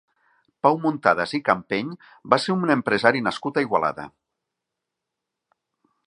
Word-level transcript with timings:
Pau 0.67 0.77
Muntadas 0.83 1.33
i 1.37 1.39
Campeny 1.49 1.91
va 2.33 2.39
ser 2.45 2.55
un 2.55 2.73
empresari 2.75 3.21
nascut 3.27 3.59
a 3.59 3.65
Igualada. 3.67 4.09